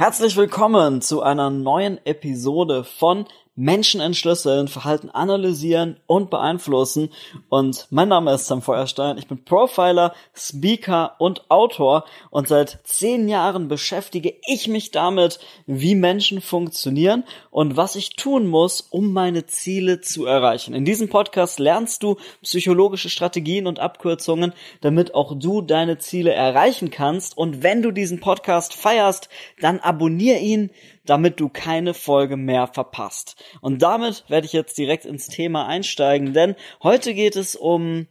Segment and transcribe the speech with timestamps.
[0.00, 3.26] Herzlich willkommen zu einer neuen Episode von
[3.58, 7.10] Menschen entschlüsseln, Verhalten analysieren und beeinflussen.
[7.48, 9.18] Und mein Name ist Sam Feuerstein.
[9.18, 12.04] Ich bin Profiler, Speaker und Autor.
[12.30, 18.46] Und seit zehn Jahren beschäftige ich mich damit, wie Menschen funktionieren und was ich tun
[18.46, 20.72] muss, um meine Ziele zu erreichen.
[20.72, 24.52] In diesem Podcast lernst du psychologische Strategien und Abkürzungen,
[24.82, 27.36] damit auch du deine Ziele erreichen kannst.
[27.36, 29.28] Und wenn du diesen Podcast feierst,
[29.60, 30.70] dann abonnier ihn,
[31.08, 33.36] damit du keine Folge mehr verpasst.
[33.60, 38.06] Und damit werde ich jetzt direkt ins Thema einsteigen, denn heute geht es um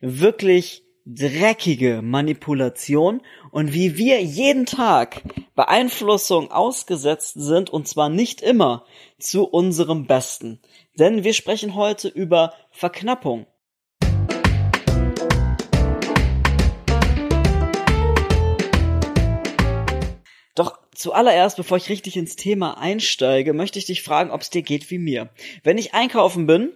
[0.00, 5.22] wirklich dreckige Manipulation und wie wir jeden Tag
[5.54, 8.84] Beeinflussung ausgesetzt sind und zwar nicht immer
[9.18, 10.60] zu unserem Besten.
[10.98, 13.46] Denn wir sprechen heute über Verknappung.
[20.94, 24.90] Zuallererst, bevor ich richtig ins Thema einsteige, möchte ich dich fragen, ob es dir geht
[24.90, 25.30] wie mir.
[25.62, 26.72] Wenn ich einkaufen bin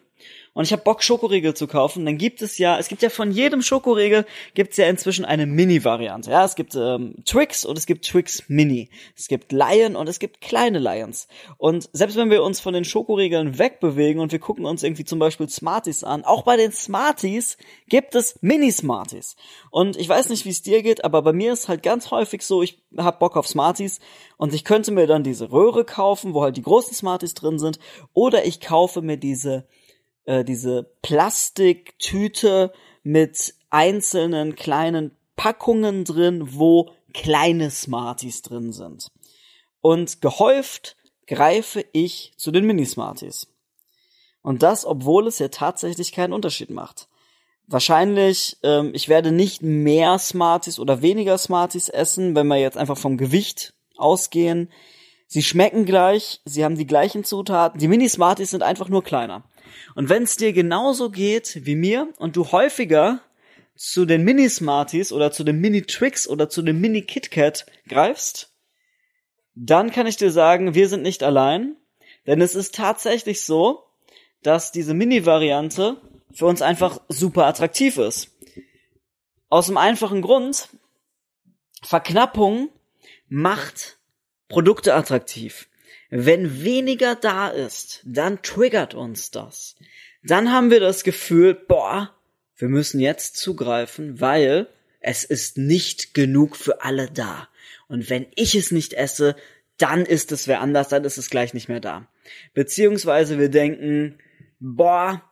[0.57, 3.31] und ich habe Bock, Schokoriegel zu kaufen, dann gibt es ja, es gibt ja von
[3.31, 6.31] jedem Schokoriegel gibt es ja inzwischen eine Mini-Variante.
[6.31, 8.89] Ja, es gibt ähm, Twix und es gibt Twix Mini.
[9.15, 11.29] Es gibt Lion und es gibt kleine Lions.
[11.59, 15.19] Und selbst wenn wir uns von den Schokoriegeln wegbewegen und wir gucken uns irgendwie zum
[15.19, 17.59] Beispiel Smarties an, auch bei den Smarties
[17.91, 19.37] gibt es Mini-Smarties.
[19.71, 22.41] Und ich weiß nicht, wie es dir geht, aber bei mir ist halt ganz häufig
[22.41, 24.01] so, ich hab Bock auf Smarties
[24.39, 27.79] und ich könnte mir dann diese Röhre kaufen, wo halt die großen Smarties drin sind,
[28.15, 29.67] oder ich kaufe mir diese
[30.27, 39.11] äh, diese Plastiktüte mit einzelnen kleinen Packungen drin, wo kleine Smarties drin sind.
[39.81, 40.97] Und gehäuft
[41.27, 43.49] greife ich zu den Mini-Smarties.
[44.43, 47.09] Und das, obwohl es ja tatsächlich keinen Unterschied macht.
[47.67, 52.97] Wahrscheinlich, ähm, ich werde nicht mehr Smarties oder weniger Smarties essen, wenn wir jetzt einfach
[52.97, 54.71] vom Gewicht ausgehen.
[55.27, 57.81] Sie schmecken gleich, sie haben die gleichen Zutaten.
[57.81, 59.45] Die Mini-Smarties sind einfach nur kleiner.
[59.95, 63.21] Und wenn es dir genauso geht wie mir und du häufiger
[63.75, 68.53] zu den Mini-Smarties oder zu den Mini-Twix oder zu dem Mini-KitKat greifst,
[69.55, 71.77] dann kann ich dir sagen, wir sind nicht allein,
[72.27, 73.84] denn es ist tatsächlich so,
[74.43, 76.00] dass diese Mini-Variante
[76.33, 78.31] für uns einfach super attraktiv ist.
[79.49, 80.69] Aus dem einfachen Grund,
[81.83, 82.69] Verknappung
[83.29, 83.96] macht
[84.49, 85.69] Produkte attraktiv.
[86.11, 89.77] Wenn weniger da ist, dann triggert uns das.
[90.23, 92.15] Dann haben wir das Gefühl, boah,
[92.56, 94.69] wir müssen jetzt zugreifen, weil
[95.01, 97.49] es ist nicht genug für alle da.
[97.89, 99.37] Und wenn ich es nicht esse,
[99.79, 102.06] dann ist es wer anders, dann ist es gleich nicht mehr da.
[102.55, 104.19] Beziehungsweise wir denken,
[104.59, 105.23] boah,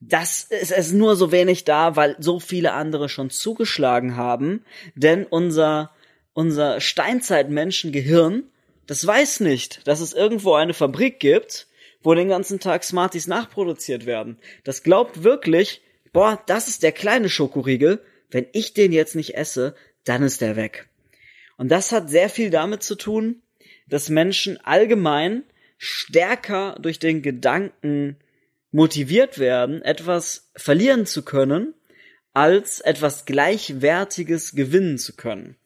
[0.00, 4.64] das ist es nur so wenig da, weil so viele andere schon zugeschlagen haben,
[4.96, 5.92] denn unser
[6.34, 8.44] unser Steinzeitmenschengehirn
[8.86, 11.68] das weiß nicht, dass es irgendwo eine Fabrik gibt,
[12.02, 14.38] wo den ganzen Tag Smarties nachproduziert werden.
[14.64, 15.82] Das glaubt wirklich,
[16.12, 18.00] boah, das ist der kleine Schokoriegel.
[18.30, 20.88] Wenn ich den jetzt nicht esse, dann ist der weg.
[21.56, 23.42] Und das hat sehr viel damit zu tun,
[23.86, 25.44] dass Menschen allgemein
[25.78, 28.16] stärker durch den Gedanken
[28.72, 31.74] motiviert werden, etwas verlieren zu können,
[32.32, 35.56] als etwas Gleichwertiges gewinnen zu können.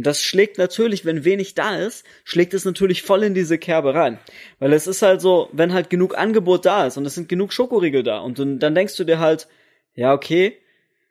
[0.00, 3.92] Und das schlägt natürlich, wenn wenig da ist, schlägt es natürlich voll in diese Kerbe
[3.92, 4.18] rein.
[4.58, 7.52] Weil es ist halt so, wenn halt genug Angebot da ist und es sind genug
[7.52, 9.46] Schokoriegel da und dann, dann denkst du dir halt,
[9.94, 10.56] ja, okay,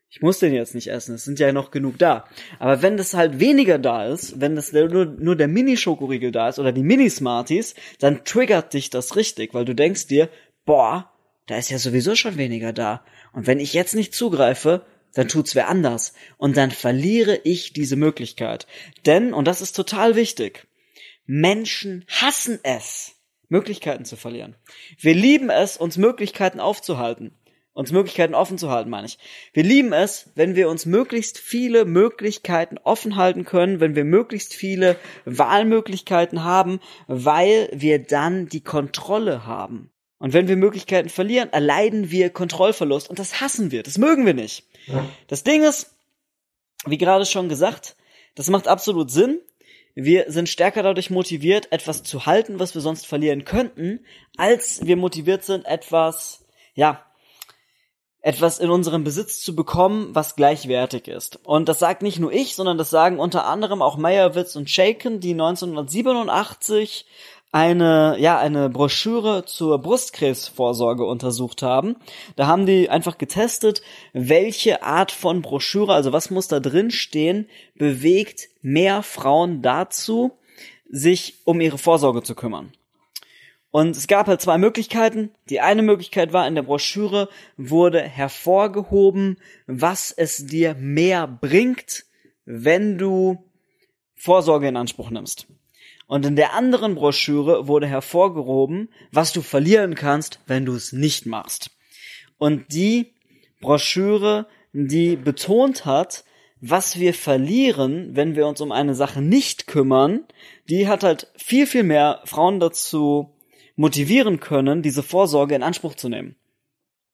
[0.10, 2.26] ich muss den jetzt nicht essen, es sind ja noch genug da.
[2.58, 6.58] Aber wenn das halt weniger da ist, wenn das nur, nur der Mini-Schokoriegel da ist
[6.58, 10.30] oder die Mini-Smarties, dann triggert dich das richtig, weil du denkst dir,
[10.66, 11.12] boah,
[11.46, 13.04] da ist ja sowieso schon weniger da.
[13.34, 14.84] Und wenn ich jetzt nicht zugreife,
[15.14, 16.14] dann tut's wer anders.
[16.38, 18.68] Und dann verliere ich diese Möglichkeit.
[19.06, 20.68] Denn, und das ist total wichtig,
[21.26, 23.16] Menschen hassen es,
[23.50, 24.56] Möglichkeiten zu verlieren.
[24.98, 27.36] Wir lieben es, uns Möglichkeiten aufzuhalten.
[27.74, 29.20] Uns Möglichkeiten offen zu halten, meine ich.
[29.54, 34.54] Wir lieben es, wenn wir uns möglichst viele Möglichkeiten offen halten können, wenn wir möglichst
[34.54, 39.92] viele Wahlmöglichkeiten haben, weil wir dann die Kontrolle haben.
[40.20, 43.10] Und wenn wir Möglichkeiten verlieren, erleiden wir Kontrollverlust.
[43.10, 44.66] Und das hassen wir, das mögen wir nicht.
[45.28, 45.96] Das Ding ist,
[46.86, 47.96] wie gerade schon gesagt,
[48.36, 49.40] das macht absolut Sinn.
[49.96, 54.06] Wir sind stärker dadurch motiviert, etwas zu halten, was wir sonst verlieren könnten,
[54.38, 57.04] als wir motiviert sind, etwas, ja,
[58.22, 61.40] etwas in unserem Besitz zu bekommen, was gleichwertig ist.
[61.46, 65.22] Und das sagt nicht nur ich, sondern das sagen unter anderem auch Meyerowitz und Shaken,
[65.22, 67.06] die 1987
[67.52, 71.96] eine, ja, eine Broschüre zur Brustkrebsvorsorge untersucht haben.
[72.36, 73.82] Da haben die einfach getestet,
[74.14, 80.32] welche Art von Broschüre, also was muss da drin stehen, bewegt mehr Frauen dazu,
[80.90, 82.72] sich um ihre Vorsorge zu kümmern.
[83.72, 85.32] Und es gab halt zwei Möglichkeiten.
[85.50, 89.38] Die eine Möglichkeit war, in der Broschüre wurde hervorgehoben,
[89.68, 92.06] was es dir mehr bringt,
[92.46, 93.44] wenn du
[94.16, 95.48] Vorsorge in Anspruch nimmst.
[96.10, 101.28] Und in der anderen Broschüre wurde hervorgehoben, was du verlieren kannst, wenn du es nicht
[101.28, 101.70] machst.
[102.40, 103.14] Und die
[103.62, 106.24] Broschüre, die betont hat,
[106.62, 110.26] was wir verlieren, wenn wir uns um eine Sache nicht kümmern,
[110.68, 113.36] die hat halt viel, viel mehr Frauen dazu
[113.76, 116.36] motivieren können, diese Vorsorge in Anspruch zu nehmen.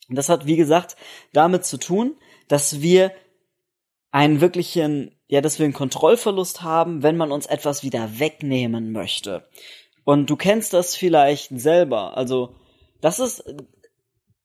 [0.07, 0.95] Und das hat, wie gesagt,
[1.33, 2.15] damit zu tun,
[2.47, 3.11] dass wir
[4.15, 9.45] einen wirklichen, ja, dass wir einen Kontrollverlust haben, wenn man uns etwas wieder wegnehmen möchte.
[10.05, 12.15] Und du kennst das vielleicht selber.
[12.15, 12.55] Also,
[13.01, 13.43] das ist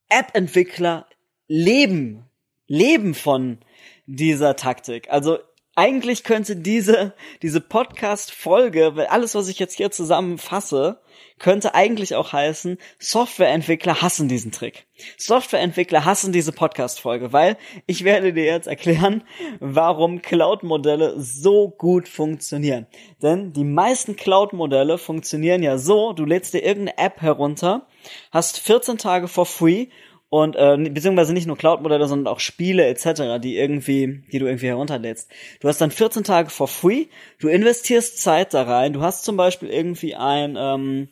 [0.09, 1.07] App-Entwickler
[1.47, 2.25] leben,
[2.67, 3.59] leben von
[4.07, 5.09] dieser Taktik.
[5.09, 5.37] Also
[5.75, 10.99] eigentlich könnte diese, diese Podcast-Folge, weil alles, was ich jetzt hier zusammenfasse,
[11.39, 14.85] könnte eigentlich auch heißen, Softwareentwickler hassen diesen Trick.
[15.17, 17.57] Softwareentwickler hassen diese Podcast-Folge, weil
[17.87, 19.23] ich werde dir jetzt erklären,
[19.59, 22.85] warum Cloud-Modelle so gut funktionieren.
[23.21, 27.87] Denn die meisten Cloud-Modelle funktionieren ja so, du lädst dir irgendeine App herunter,
[28.31, 29.87] hast 14 Tage for free
[30.31, 34.67] und äh, beziehungsweise nicht nur Cloud-Modelle, sondern auch Spiele etc., die irgendwie, die du irgendwie
[34.67, 35.29] herunterlädst.
[35.59, 37.07] Du hast dann 14 Tage for free,
[37.39, 41.09] du investierst Zeit da rein, du hast zum Beispiel irgendwie ein, ähm,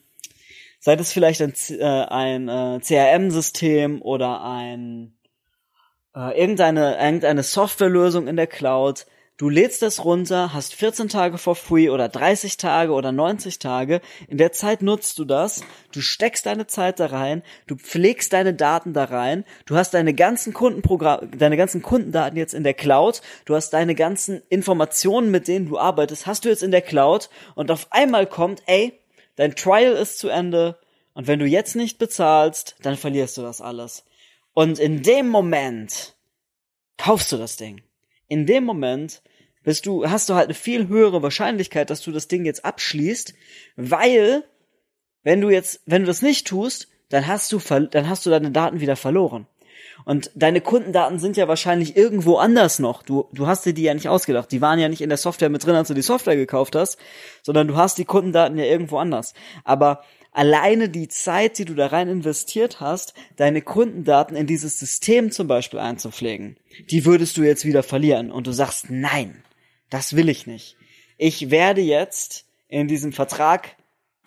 [0.78, 5.12] sei das vielleicht ein, äh, ein äh, CRM-System oder ein
[6.16, 9.04] äh, irgendeine, irgendeine Softwarelösung in der Cloud,
[9.40, 14.02] Du lädst das runter, hast 14 Tage for free oder 30 Tage oder 90 Tage.
[14.28, 15.64] In der Zeit nutzt du das.
[15.92, 17.42] Du steckst deine Zeit da rein.
[17.66, 19.46] Du pflegst deine Daten da rein.
[19.64, 23.22] Du hast deine ganzen Kundenprogramm, deine ganzen Kundendaten jetzt in der Cloud.
[23.46, 27.30] Du hast deine ganzen Informationen, mit denen du arbeitest, hast du jetzt in der Cloud.
[27.54, 29.00] Und auf einmal kommt, ey,
[29.36, 30.78] dein Trial ist zu Ende.
[31.14, 34.04] Und wenn du jetzt nicht bezahlst, dann verlierst du das alles.
[34.52, 36.14] Und in dem Moment
[36.98, 37.80] kaufst du das Ding.
[38.30, 39.22] In dem Moment
[39.64, 43.34] bist du, hast du halt eine viel höhere Wahrscheinlichkeit, dass du das Ding jetzt abschließt,
[43.74, 44.44] weil,
[45.24, 48.52] wenn du jetzt, wenn du das nicht tust, dann hast du, dann hast du deine
[48.52, 49.48] Daten wieder verloren.
[50.04, 53.02] Und deine Kundendaten sind ja wahrscheinlich irgendwo anders noch.
[53.02, 54.52] Du, du hast dir die ja nicht ausgedacht.
[54.52, 56.98] Die waren ja nicht in der Software mit drin, als du die Software gekauft hast,
[57.42, 59.34] sondern du hast die Kundendaten ja irgendwo anders.
[59.64, 65.30] Aber alleine die Zeit, die du da rein investiert hast, deine Kundendaten in dieses System
[65.30, 66.56] zum Beispiel einzupflegen,
[66.90, 68.30] die würdest du jetzt wieder verlieren.
[68.30, 69.42] Und du sagst, nein,
[69.90, 70.76] das will ich nicht.
[71.18, 73.76] Ich werde jetzt in diesem Vertrag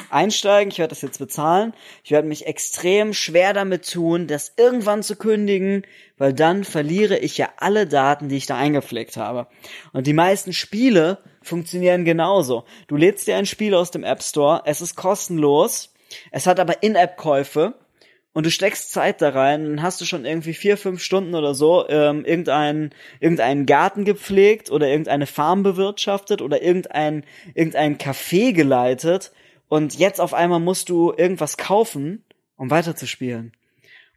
[0.09, 1.73] einsteigen, ich werde das jetzt bezahlen,
[2.03, 5.83] ich werde mich extrem schwer damit tun, das irgendwann zu kündigen,
[6.17, 9.47] weil dann verliere ich ja alle Daten, die ich da eingepflegt habe.
[9.93, 12.65] Und die meisten Spiele funktionieren genauso.
[12.87, 15.92] Du lädst dir ein Spiel aus dem App Store, es ist kostenlos,
[16.31, 17.73] es hat aber In-App-Käufe
[18.33, 21.53] und du steckst Zeit da rein, dann hast du schon irgendwie vier, fünf Stunden oder
[21.53, 29.31] so ähm, irgendeinen irgendeinen Garten gepflegt oder irgendeine Farm bewirtschaftet oder irgendein irgendein Café geleitet
[29.69, 32.23] und jetzt auf einmal musst du irgendwas kaufen,
[32.57, 33.53] um weiterzuspielen.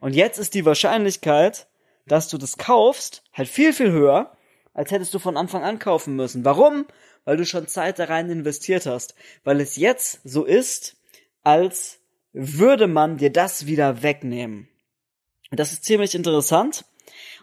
[0.00, 1.66] Und jetzt ist die Wahrscheinlichkeit,
[2.06, 4.32] dass du das kaufst, halt viel viel höher,
[4.72, 6.44] als hättest du von Anfang an kaufen müssen.
[6.44, 6.86] Warum?
[7.24, 9.14] Weil du schon Zeit da rein investiert hast,
[9.44, 10.96] weil es jetzt so ist,
[11.46, 12.00] als
[12.32, 14.68] würde man dir das wieder wegnehmen.
[15.52, 16.84] Das ist ziemlich interessant.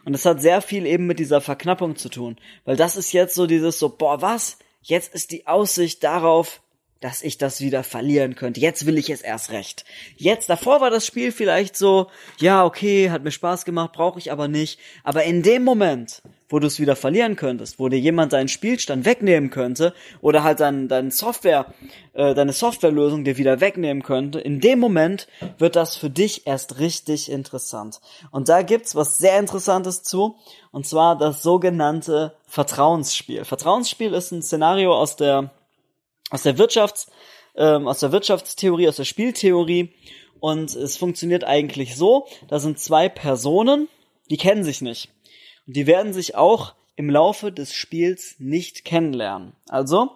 [0.04, 2.36] Und das hat sehr viel eben mit dieser Verknappung zu tun.
[2.66, 4.58] Weil das ist jetzt so dieses so, boah, was?
[4.82, 6.60] Jetzt ist die Aussicht darauf,
[7.00, 8.60] dass ich das wieder verlieren könnte.
[8.60, 9.86] Jetzt will ich es erst recht.
[10.16, 14.30] Jetzt, davor war das Spiel vielleicht so, ja, okay, hat mir Spaß gemacht, brauche ich
[14.30, 14.78] aber nicht.
[15.02, 19.04] Aber in dem Moment, wo du es wieder verlieren könntest, wo dir jemand deinen Spielstand
[19.04, 21.66] wegnehmen könnte oder halt dein, dein Software,
[22.12, 25.26] äh, deine Softwarelösung dir wieder wegnehmen könnte, in dem Moment
[25.58, 28.00] wird das für dich erst richtig interessant.
[28.30, 30.36] Und da gibt's was sehr Interessantes zu,
[30.70, 33.44] und zwar das sogenannte Vertrauensspiel.
[33.44, 35.50] Vertrauensspiel ist ein Szenario aus der
[36.30, 37.06] aus der Wirtschafts
[37.56, 39.92] ähm, aus der Wirtschaftstheorie, aus der Spieltheorie
[40.40, 43.88] und es funktioniert eigentlich so, da sind zwei Personen,
[44.30, 45.10] die kennen sich nicht.
[45.66, 49.52] Und die werden sich auch im Laufe des Spiels nicht kennenlernen.
[49.68, 50.10] Also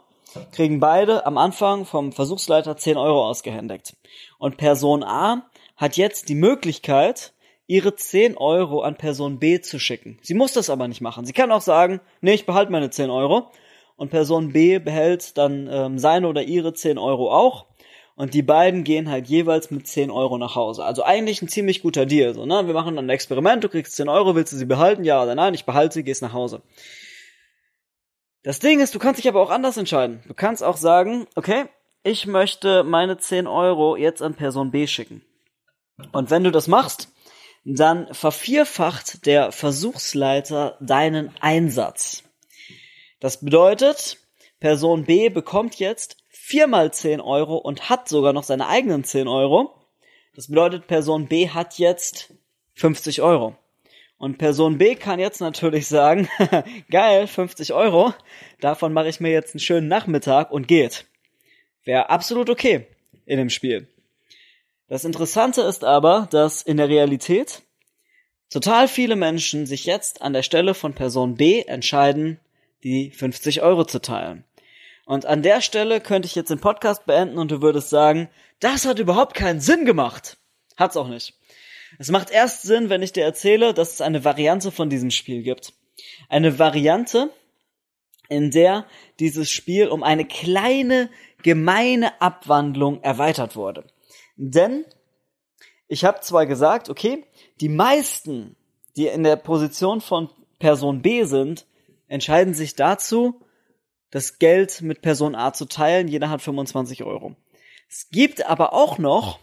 [0.53, 3.97] kriegen beide am Anfang vom Versuchsleiter 10 Euro ausgehändigt.
[4.39, 7.33] Und Person A hat jetzt die Möglichkeit,
[7.67, 10.19] ihre 10 Euro an Person B zu schicken.
[10.23, 11.25] Sie muss das aber nicht machen.
[11.25, 13.51] Sie kann auch sagen, nee, ich behalte meine 10 Euro.
[13.97, 17.67] Und Person B behält dann ähm, seine oder ihre 10 Euro auch
[18.19, 20.85] und die beiden gehen halt jeweils mit 10 Euro nach Hause.
[20.85, 22.35] Also eigentlich ein ziemlich guter Deal.
[22.35, 22.67] So, ne?
[22.67, 25.05] Wir machen dann ein Experiment, du kriegst 10 Euro, willst du sie behalten?
[25.05, 25.55] Ja oder nein?
[25.55, 26.61] Ich behalte sie, gehst nach Hause.
[28.43, 30.21] Das Ding ist, du kannst dich aber auch anders entscheiden.
[30.27, 31.67] Du kannst auch sagen, okay,
[32.03, 35.23] ich möchte meine 10 Euro jetzt an Person B schicken.
[36.11, 37.13] Und wenn du das machst,
[37.65, 42.25] dann vervierfacht der Versuchsleiter deinen Einsatz.
[43.21, 44.19] Das bedeutet,
[44.59, 46.17] Person B bekommt jetzt
[46.49, 49.75] viermal 10 Euro und hat sogar noch seine eigenen 10 Euro.
[50.35, 52.33] Das bedeutet, Person B hat jetzt
[52.75, 53.55] 50 Euro.
[54.17, 56.27] Und Person B kann jetzt natürlich sagen,
[56.91, 58.15] geil, 50 Euro,
[58.61, 61.05] davon mache ich mir jetzt einen schönen Nachmittag und geht.
[61.85, 62.87] Wäre absolut okay
[63.27, 63.87] in dem Spiel.
[64.89, 67.61] Das Interessante ist aber, dass in der Realität
[68.49, 72.41] total viele Menschen sich jetzt an der Stelle von Person B entscheiden,
[72.83, 74.45] die 50 Euro zu teilen.
[75.09, 78.29] Und an der Stelle könnte ich jetzt den Podcast beenden und du würdest sagen,
[78.61, 80.37] das hat überhaupt keinen Sinn gemacht.
[80.77, 81.33] Hat's auch nicht.
[81.99, 85.43] Es macht erst Sinn, wenn ich dir erzähle, dass es eine Variante von diesem Spiel
[85.43, 85.73] gibt.
[86.29, 87.31] Eine Variante,
[88.29, 88.85] in der
[89.19, 91.09] dieses Spiel um eine kleine,
[91.43, 93.87] gemeine Abwandlung erweitert wurde.
[94.37, 94.85] Denn
[95.87, 97.25] ich habe zwar gesagt, okay,
[97.63, 98.57] die meisten,
[98.99, 101.65] die in der Position von Person B sind,
[102.09, 103.41] entscheiden sich dazu,
[104.11, 106.09] das Geld mit Person A zu teilen.
[106.09, 107.37] Jeder hat 25 Euro.
[107.89, 109.39] Es gibt aber auch noch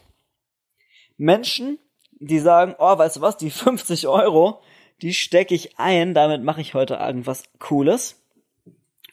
[1.16, 1.78] Menschen,
[2.12, 4.60] die sagen, oh, weißt du was, die 50 Euro,
[5.02, 8.22] die stecke ich ein, damit mache ich heute irgendwas Cooles.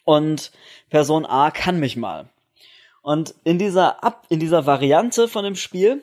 [0.04, 0.52] Und
[0.90, 2.28] Person A kann mich mal.
[3.02, 6.02] Und in dieser Ab in dieser Variante von dem Spiel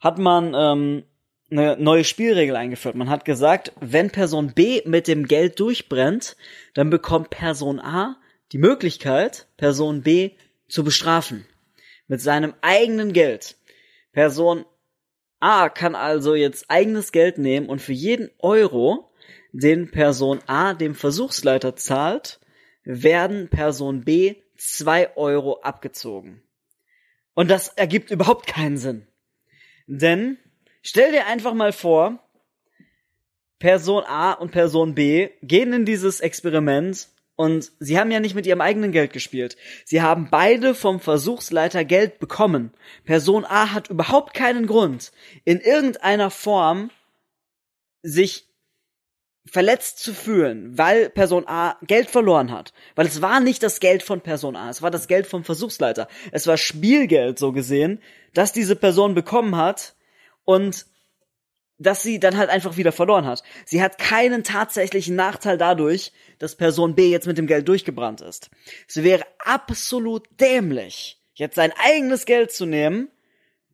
[0.00, 1.04] hat man ähm,
[1.50, 2.96] eine neue Spielregel eingeführt.
[2.96, 6.36] Man hat gesagt, wenn Person B mit dem Geld durchbrennt,
[6.74, 8.16] dann bekommt Person A
[8.52, 10.32] die Möglichkeit, Person B
[10.68, 11.46] zu bestrafen.
[12.06, 13.56] Mit seinem eigenen Geld.
[14.12, 14.66] Person
[15.40, 19.10] A kann also jetzt eigenes Geld nehmen und für jeden Euro,
[19.52, 22.40] den Person A dem Versuchsleiter zahlt,
[22.84, 26.42] werden Person B zwei Euro abgezogen.
[27.34, 29.06] Und das ergibt überhaupt keinen Sinn.
[29.86, 30.38] Denn
[30.82, 32.18] stell dir einfach mal vor,
[33.58, 37.08] Person A und Person B gehen in dieses Experiment
[37.42, 39.56] und sie haben ja nicht mit ihrem eigenen Geld gespielt.
[39.84, 42.72] Sie haben beide vom Versuchsleiter Geld bekommen.
[43.04, 45.10] Person A hat überhaupt keinen Grund,
[45.44, 46.92] in irgendeiner Form
[48.00, 48.46] sich
[49.44, 52.72] verletzt zu fühlen, weil Person A Geld verloren hat.
[52.94, 56.06] Weil es war nicht das Geld von Person A, es war das Geld vom Versuchsleiter.
[56.30, 58.00] Es war Spielgeld so gesehen,
[58.34, 59.96] das diese Person bekommen hat
[60.44, 60.86] und
[61.82, 63.42] dass sie dann halt einfach wieder verloren hat.
[63.64, 68.50] Sie hat keinen tatsächlichen Nachteil dadurch, dass Person B jetzt mit dem Geld durchgebrannt ist.
[68.88, 73.08] Es wäre absolut dämlich, jetzt sein eigenes Geld zu nehmen,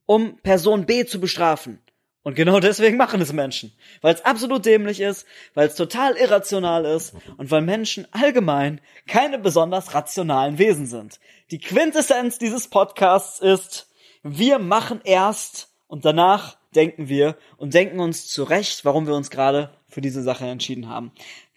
[0.07, 1.81] um Person B zu bestrafen.
[2.23, 3.73] Und genau deswegen machen es Menschen.
[4.03, 5.25] Weil es absolut dämlich ist,
[5.55, 11.21] weil es total irrational ist und weil Menschen allgemein keine besonders rationalen Wesen sind.
[11.51, 13.89] Die Quintessenz dieses Podcasts ist,
[14.23, 19.71] wir machen erst und danach denken wir und denken uns zurecht, warum wir uns gerade
[19.89, 21.13] für diese Sache entschieden haben.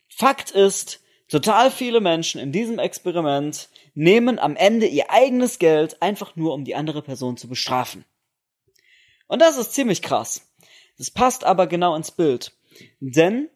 [0.08, 6.36] Fakt ist, total viele Menschen in diesem Experiment nehmen am Ende ihr eigenes Geld einfach
[6.36, 8.06] nur, um die andere Person zu bestrafen.
[9.28, 10.54] Und das ist ziemlich krass.
[10.98, 12.54] Das passt aber genau ins Bild.
[13.00, 13.50] Denn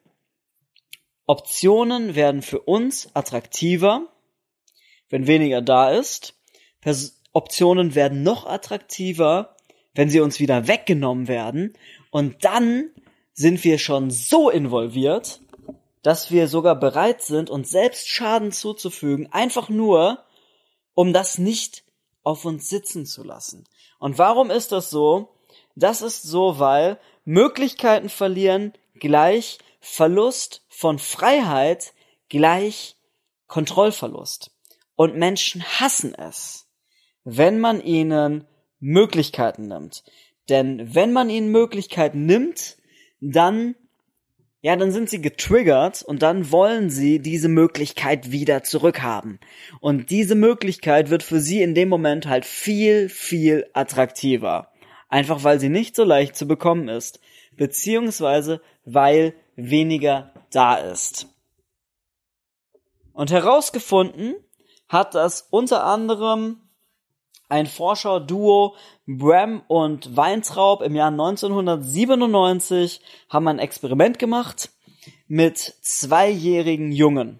[1.25, 4.07] Optionen werden für uns attraktiver,
[5.09, 6.35] wenn weniger da ist.
[6.81, 9.54] Pers Optionen werden noch attraktiver,
[9.95, 11.73] wenn sie uns wieder weggenommen werden.
[12.11, 12.91] Und dann
[13.33, 15.41] sind wir schon so involviert,
[16.03, 20.23] dass wir sogar bereit sind, uns selbst Schaden zuzufügen, einfach nur,
[20.93, 21.83] um das nicht
[22.23, 23.63] auf uns sitzen zu lassen.
[23.97, 25.29] Und warum ist das so?
[25.75, 31.93] Das ist so, weil Möglichkeiten verlieren gleich Verlust von Freiheit
[32.29, 32.95] gleich
[33.47, 34.51] Kontrollverlust.
[34.95, 36.67] Und Menschen hassen es,
[37.23, 38.47] wenn man ihnen
[38.85, 40.03] Möglichkeiten nimmt.
[40.47, 42.77] Denn wenn man ihnen Möglichkeiten nimmt,
[43.19, 43.75] dann
[44.61, 49.39] ja, dann sind sie getriggert und dann wollen sie diese Möglichkeit wieder zurückhaben.
[49.79, 54.71] Und diese Möglichkeit wird für sie in dem Moment halt viel, viel attraktiver.
[55.07, 57.19] Einfach weil sie nicht so leicht zu bekommen ist.
[57.55, 61.27] Beziehungsweise weil weniger da ist.
[63.13, 64.33] Und herausgefunden
[64.87, 66.64] hat das unter anderem
[67.49, 68.75] ein Forscher-Duo
[69.05, 74.71] Bram und Weintraub im Jahr 1997 haben ein Experiment gemacht
[75.27, 77.39] mit zweijährigen Jungen.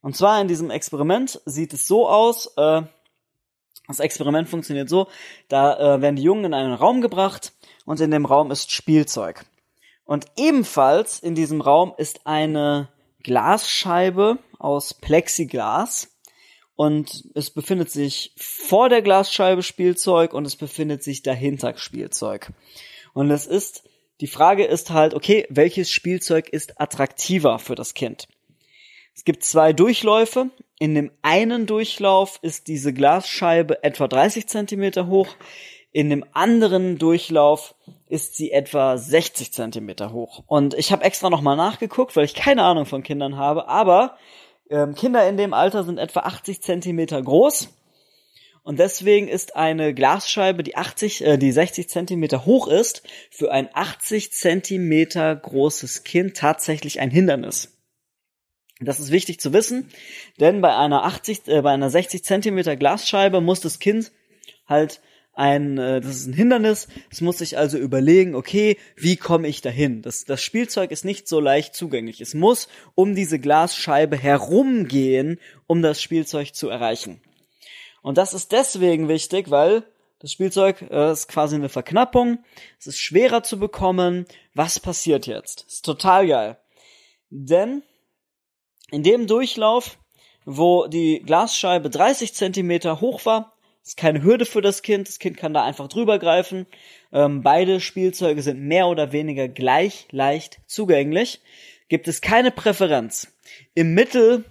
[0.00, 2.82] Und zwar in diesem Experiment sieht es so aus, äh,
[3.88, 5.08] das Experiment funktioniert so,
[5.48, 7.52] da äh, werden die Jungen in einen Raum gebracht
[7.84, 9.44] und in dem Raum ist Spielzeug.
[10.04, 12.88] Und ebenfalls in diesem Raum ist eine
[13.22, 16.11] Glasscheibe aus Plexiglas
[16.82, 22.52] und es befindet sich vor der Glasscheibe Spielzeug und es befindet sich dahinter Spielzeug.
[23.14, 23.84] Und es ist,
[24.20, 28.26] die Frage ist halt, okay, welches Spielzeug ist attraktiver für das Kind?
[29.14, 30.50] Es gibt zwei Durchläufe.
[30.80, 35.28] In dem einen Durchlauf ist diese Glasscheibe etwa 30 Zentimeter hoch.
[35.92, 37.76] In dem anderen Durchlauf
[38.08, 40.42] ist sie etwa 60 Zentimeter hoch.
[40.48, 44.16] Und ich habe extra nochmal nachgeguckt, weil ich keine Ahnung von Kindern habe, aber
[44.72, 47.68] ähm, Kinder in dem Alter sind etwa 80 Zentimeter groß.
[48.64, 53.68] Und deswegen ist eine Glasscheibe, die 80, äh, die 60 Zentimeter hoch ist, für ein
[53.72, 57.76] 80 Zentimeter großes Kind tatsächlich ein Hindernis.
[58.80, 59.90] Das ist wichtig zu wissen,
[60.40, 64.10] denn bei einer 80, äh, bei einer 60 Zentimeter Glasscheibe muss das Kind
[64.66, 65.00] halt
[65.34, 66.88] ein, äh, das ist ein Hindernis.
[67.10, 70.02] Es muss sich also überlegen, okay, wie komme ich dahin?
[70.02, 72.20] Das, das Spielzeug ist nicht so leicht zugänglich.
[72.20, 77.20] Es muss um diese Glasscheibe herumgehen, um das Spielzeug zu erreichen.
[78.02, 79.84] Und das ist deswegen wichtig, weil
[80.18, 82.44] das Spielzeug äh, ist quasi eine Verknappung.
[82.78, 84.26] Es ist schwerer zu bekommen.
[84.54, 85.64] Was passiert jetzt?
[85.66, 86.58] Ist total geil.
[87.30, 87.82] Denn
[88.90, 89.98] in dem Durchlauf,
[90.44, 95.08] wo die Glasscheibe 30 Zentimeter hoch war, ist keine Hürde für das Kind.
[95.08, 96.66] Das Kind kann da einfach drüber greifen.
[97.12, 101.40] Ähm, beide Spielzeuge sind mehr oder weniger gleich leicht zugänglich.
[101.88, 103.32] Gibt es keine Präferenz.
[103.74, 104.44] Im Mittel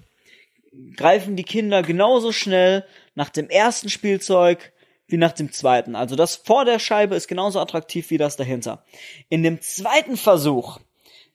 [0.95, 2.85] greifen die Kinder genauso schnell
[3.15, 4.71] nach dem ersten Spielzeug
[5.07, 5.95] wie nach dem zweiten.
[5.95, 8.85] Also das vor der Scheibe ist genauso attraktiv wie das dahinter.
[9.29, 10.79] In dem zweiten Versuch,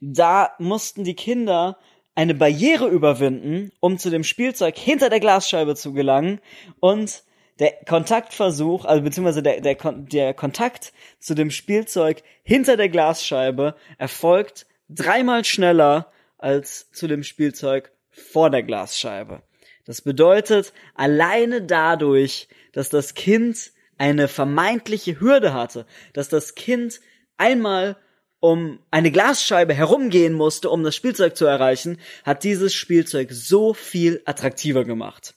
[0.01, 1.79] da mussten die Kinder
[2.15, 6.41] eine Barriere überwinden, um zu dem Spielzeug hinter der Glasscheibe zu gelangen
[6.81, 7.23] und
[7.59, 14.67] der Kontaktversuch, also beziehungsweise der, der, der Kontakt zu dem Spielzeug hinter der Glasscheibe erfolgt
[14.89, 19.43] dreimal schneller als zu dem Spielzeug vor der Glasscheibe.
[19.85, 27.01] Das bedeutet, alleine dadurch, dass das Kind eine vermeintliche Hürde hatte, dass das Kind
[27.39, 27.97] einmal
[28.41, 34.21] um eine Glasscheibe herumgehen musste, um das Spielzeug zu erreichen, hat dieses Spielzeug so viel
[34.27, 35.36] attraktiver gemacht.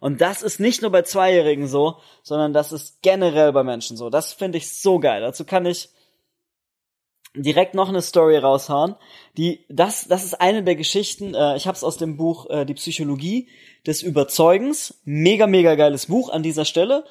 [0.00, 4.10] Und das ist nicht nur bei Zweijährigen so, sondern das ist generell bei Menschen so.
[4.10, 5.20] Das finde ich so geil.
[5.20, 5.90] Dazu kann ich
[7.36, 8.94] direkt noch eine Story raushauen.
[9.36, 11.34] Die, das, das ist eine der Geschichten.
[11.34, 13.48] Äh, ich habe es aus dem Buch äh, Die Psychologie
[13.86, 15.00] des Überzeugens.
[15.04, 17.04] Mega, mega geiles Buch an dieser Stelle.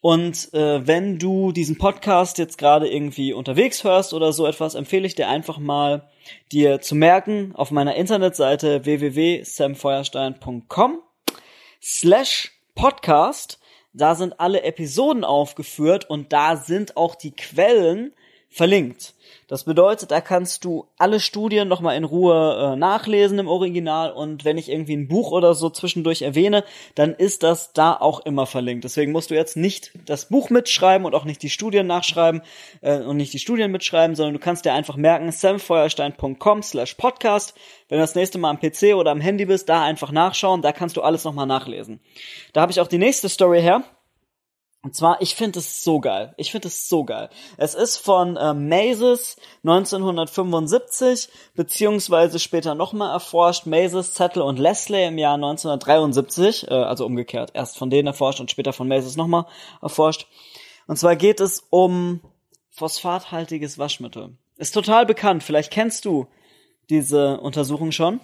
[0.00, 5.06] Und äh, wenn du diesen Podcast jetzt gerade irgendwie unterwegs hörst oder so etwas, empfehle
[5.06, 6.08] ich dir einfach mal,
[6.50, 11.02] dir zu merken auf meiner Internetseite www.samfeuerstein.com
[11.82, 13.58] slash podcast.
[13.92, 18.14] Da sind alle Episoden aufgeführt und da sind auch die Quellen
[18.48, 19.14] verlinkt.
[19.48, 24.44] Das bedeutet, da kannst du alle Studien nochmal in Ruhe äh, nachlesen im Original und
[24.44, 28.46] wenn ich irgendwie ein Buch oder so zwischendurch erwähne, dann ist das da auch immer
[28.46, 28.84] verlinkt.
[28.84, 32.42] Deswegen musst du jetzt nicht das Buch mitschreiben und auch nicht die Studien nachschreiben
[32.80, 37.54] äh, und nicht die Studien mitschreiben, sondern du kannst dir einfach merken, samfeuerstein.com slash podcast.
[37.88, 40.72] Wenn du das nächste Mal am PC oder am Handy bist, da einfach nachschauen, da
[40.72, 42.00] kannst du alles nochmal nachlesen.
[42.52, 43.84] Da habe ich auch die nächste Story her.
[44.84, 46.34] Und zwar, ich finde es so geil.
[46.36, 47.30] Ich finde es so geil.
[47.56, 55.18] Es ist von äh, Mazes 1975, beziehungsweise später nochmal erforscht, Mazes, Zettel und Leslie im
[55.18, 57.52] Jahr 1973, äh, also umgekehrt.
[57.54, 59.46] Erst von denen erforscht und später von Mazes nochmal
[59.80, 60.26] erforscht.
[60.88, 62.20] Und zwar geht es um
[62.70, 64.36] phosphathaltiges Waschmittel.
[64.56, 66.26] Ist total bekannt, vielleicht kennst du
[66.90, 68.20] diese Untersuchung schon.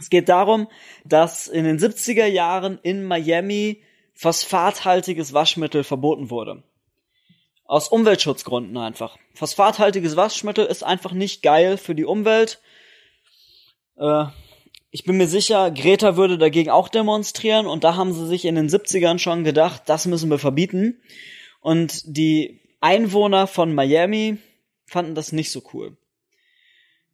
[0.00, 0.66] Es geht darum,
[1.04, 3.82] dass in den 70er Jahren in Miami
[4.14, 6.62] phosphathaltiges Waschmittel verboten wurde.
[7.64, 9.16] Aus Umweltschutzgründen einfach.
[9.34, 12.60] Phosphathaltiges Waschmittel ist einfach nicht geil für die Umwelt.
[13.96, 14.26] Äh,
[14.90, 18.56] ich bin mir sicher, Greta würde dagegen auch demonstrieren und da haben sie sich in
[18.56, 21.00] den 70ern schon gedacht, das müssen wir verbieten.
[21.60, 24.36] Und die Einwohner von Miami
[24.84, 25.96] fanden das nicht so cool.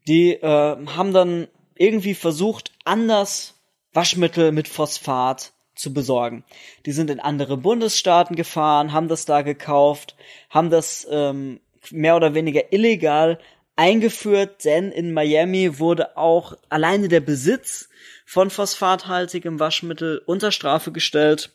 [0.08, 0.42] Die äh,
[0.86, 3.54] haben dann irgendwie versucht, anders
[3.92, 6.44] Waschmittel mit Phosphat zu besorgen.
[6.86, 10.16] Die sind in andere Bundesstaaten gefahren, haben das da gekauft,
[10.50, 11.60] haben das ähm,
[11.90, 13.38] mehr oder weniger illegal
[13.76, 17.88] eingeführt, denn in Miami wurde auch alleine der Besitz
[18.26, 21.52] von phosphathaltigem Waschmittel unter Strafe gestellt.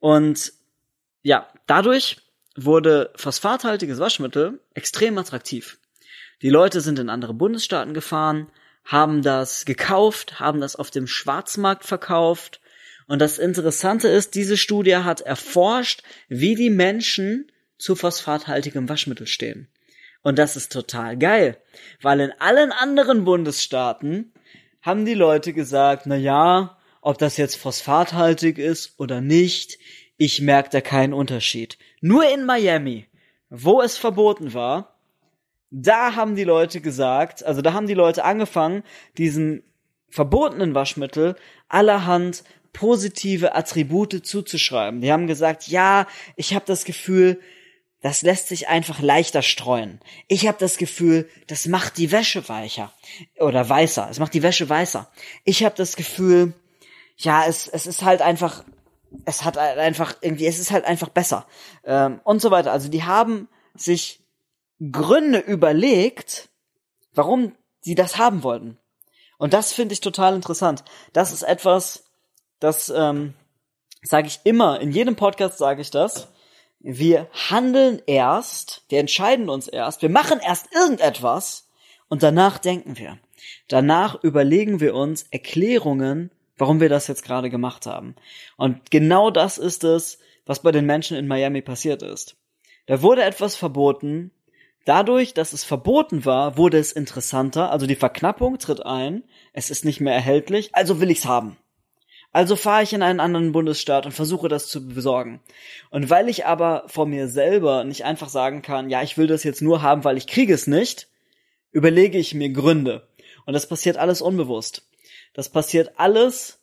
[0.00, 0.52] Und
[1.22, 2.16] ja, dadurch
[2.56, 5.78] wurde phosphathaltiges Waschmittel extrem attraktiv.
[6.40, 8.50] Die Leute sind in andere Bundesstaaten gefahren,
[8.84, 12.60] haben das gekauft, haben das auf dem Schwarzmarkt verkauft
[13.06, 19.68] und das Interessante ist, diese Studie hat erforscht, wie die Menschen zu phosphathaltigem Waschmittel stehen.
[20.22, 21.58] Und das ist total geil,
[22.00, 24.32] weil in allen anderen Bundesstaaten
[24.80, 29.78] haben die Leute gesagt, na ja, ob das jetzt phosphathaltig ist oder nicht,
[30.16, 31.76] ich merke da keinen Unterschied.
[32.00, 33.06] Nur in Miami,
[33.50, 34.98] wo es verboten war,
[35.70, 38.84] da haben die Leute gesagt, also da haben die Leute angefangen,
[39.18, 39.64] diesen
[40.14, 41.34] verbotenen Waschmittel
[41.68, 45.00] allerhand positive Attribute zuzuschreiben.
[45.00, 47.40] Die haben gesagt, ja, ich habe das Gefühl,
[48.00, 50.00] das lässt sich einfach leichter streuen.
[50.28, 52.92] Ich habe das Gefühl, das macht die Wäsche weicher
[53.40, 54.06] oder weißer.
[54.08, 55.10] Es macht die Wäsche weißer.
[55.42, 56.54] Ich habe das Gefühl,
[57.16, 58.62] ja, es, es ist halt einfach,
[59.24, 61.44] es hat halt einfach irgendwie, es ist halt einfach besser
[61.82, 62.70] ähm, und so weiter.
[62.70, 64.20] Also die haben sich
[64.92, 66.50] Gründe überlegt,
[67.14, 68.78] warum sie das haben wollten.
[69.44, 70.84] Und das finde ich total interessant.
[71.12, 72.04] Das ist etwas,
[72.60, 73.34] das ähm,
[74.02, 76.28] sage ich immer, in jedem Podcast sage ich das
[76.84, 81.66] wir handeln erst, wir entscheiden uns erst, wir machen erst irgendetwas
[82.08, 83.18] und danach denken wir.
[83.68, 88.14] Danach überlegen wir uns Erklärungen, warum wir das jetzt gerade gemacht haben.
[88.58, 92.36] Und genau das ist es, was bei den Menschen in Miami passiert ist.
[92.84, 94.30] Da wurde etwas verboten.
[94.84, 97.70] Dadurch, dass es verboten war, wurde es interessanter.
[97.70, 99.24] Also die Verknappung tritt ein.
[99.52, 100.70] Es ist nicht mehr erhältlich.
[100.72, 101.56] Also will ich's haben.
[102.32, 105.40] Also fahre ich in einen anderen Bundesstaat und versuche das zu besorgen.
[105.90, 109.44] Und weil ich aber vor mir selber nicht einfach sagen kann, ja, ich will das
[109.44, 111.06] jetzt nur haben, weil ich kriege es nicht,
[111.70, 113.06] überlege ich mir Gründe.
[113.46, 114.82] Und das passiert alles unbewusst.
[115.32, 116.58] Das passiert alles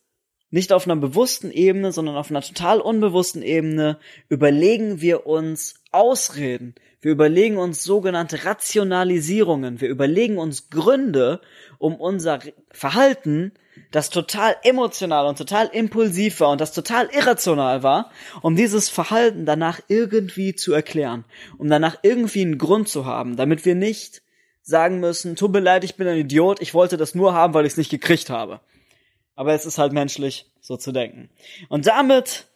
[0.49, 6.75] nicht auf einer bewussten Ebene, sondern auf einer total unbewussten Ebene überlegen wir uns Ausreden.
[7.01, 9.81] Wir überlegen uns sogenannte Rationalisierungen.
[9.81, 11.41] Wir überlegen uns Gründe,
[11.79, 13.53] um unser Verhalten
[13.91, 19.45] das total emotional und total impulsiv war und das total irrational war, um dieses Verhalten
[19.45, 21.25] danach irgendwie zu erklären,
[21.57, 24.21] um danach irgendwie einen Grund zu haben, damit wir nicht
[24.61, 27.65] sagen müssen, tut mir leid, ich bin ein Idiot, ich wollte das nur haben, weil
[27.65, 28.61] ich es nicht gekriegt habe.
[29.35, 31.29] Aber es ist halt menschlich, so zu denken.
[31.67, 32.47] Und damit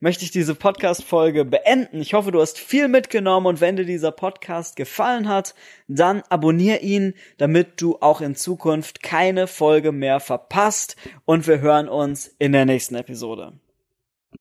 [0.00, 2.00] möchte ich diese Podcast-Folge beenden.
[2.00, 5.54] Ich hoffe, du hast viel mitgenommen und wenn dir dieser Podcast gefallen hat,
[5.88, 11.88] dann abonnier ihn, damit du auch in Zukunft keine Folge mehr verpasst und wir hören
[11.88, 13.58] uns in der nächsten Episode.